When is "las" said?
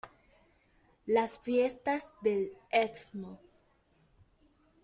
1.05-1.37